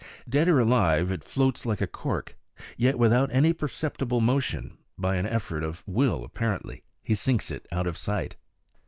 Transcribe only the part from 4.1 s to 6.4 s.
motion, by an effort of will